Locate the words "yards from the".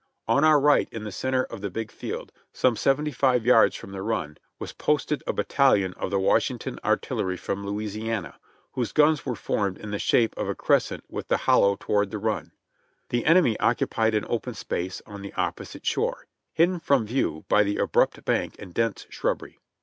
3.45-4.01